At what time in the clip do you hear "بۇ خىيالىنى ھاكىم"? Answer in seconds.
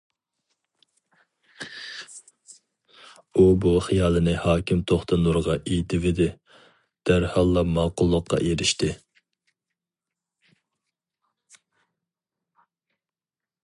3.65-4.81